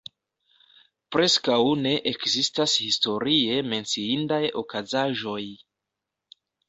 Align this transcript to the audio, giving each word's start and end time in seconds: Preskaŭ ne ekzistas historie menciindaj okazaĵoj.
Preskaŭ 1.15 1.57
ne 1.81 1.91
ekzistas 2.13 2.73
historie 2.85 3.59
menciindaj 3.75 4.41
okazaĵoj. 4.63 5.41